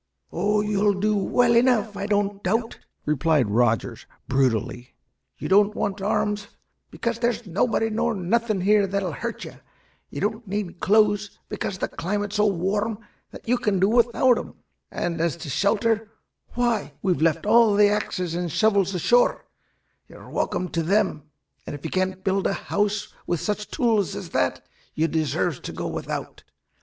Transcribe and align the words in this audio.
"Oh, 0.31 0.61
you'll 0.61 0.95
do 0.99 1.15
well 1.15 1.55
enough, 1.55 1.95
I 1.95 2.07
don't 2.07 2.41
doubt," 2.43 2.79
replied 3.05 3.51
Rogers, 3.51 4.07
brutally. 4.27 4.95
"You 5.37 5.47
don't 5.47 5.75
want 5.75 6.01
arms, 6.01 6.47
because 6.89 7.19
there's 7.19 7.45
nobody 7.45 7.91
nor 7.91 8.15
nothing 8.15 8.61
here 8.61 8.87
that'll 8.87 9.11
hurt 9.11 9.45
you; 9.45 9.59
you 10.09 10.19
don't 10.19 10.47
need 10.47 10.79
clothes, 10.79 11.37
because 11.49 11.77
the 11.77 11.87
climate's 11.87 12.37
so 12.37 12.47
warm 12.47 12.97
that 13.29 13.47
you 13.47 13.59
can 13.59 13.79
do 13.79 13.87
without 13.89 14.39
'em; 14.39 14.55
and, 14.89 15.21
as 15.21 15.37
to 15.37 15.49
a 15.49 15.51
shelter, 15.51 16.09
why, 16.55 16.93
we've 17.03 17.21
left 17.21 17.45
all 17.45 17.75
the 17.75 17.89
axes 17.89 18.33
and 18.33 18.51
shovels 18.51 18.95
ashore; 18.95 19.45
you're 20.07 20.31
welcome 20.31 20.67
to 20.69 20.81
them, 20.81 21.29
and 21.67 21.75
if 21.75 21.85
you 21.85 21.91
can't 21.91 22.23
build 22.23 22.47
a 22.47 22.53
house 22.53 23.13
with 23.27 23.39
such 23.39 23.69
tools 23.69 24.15
as 24.15 24.29
that, 24.29 24.65
you 24.95 25.07
deserves 25.07 25.59
to 25.59 25.71
go 25.71 25.85
without. 25.85 26.43